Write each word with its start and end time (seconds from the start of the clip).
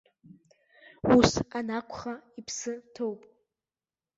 Ус 1.17 1.31
анакәха 1.57 2.13
иԥсы 2.39 2.73
ҭоуп! 2.93 3.21